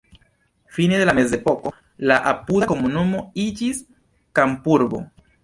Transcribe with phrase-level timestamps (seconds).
[0.77, 1.73] Fine de la mezepoko
[2.13, 3.85] la apuda komunumo iĝis
[4.41, 5.05] kampurbo.